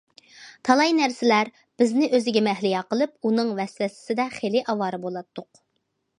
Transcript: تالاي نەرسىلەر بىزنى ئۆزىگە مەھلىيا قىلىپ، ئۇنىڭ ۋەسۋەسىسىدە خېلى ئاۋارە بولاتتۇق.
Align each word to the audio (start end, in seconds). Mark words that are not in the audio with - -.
تالاي 0.69 0.93
نەرسىلەر 0.99 1.51
بىزنى 1.81 2.09
ئۆزىگە 2.19 2.43
مەھلىيا 2.47 2.81
قىلىپ، 2.95 3.15
ئۇنىڭ 3.29 3.53
ۋەسۋەسىسىدە 3.61 4.27
خېلى 4.41 4.67
ئاۋارە 4.67 5.03
بولاتتۇق. 5.07 5.65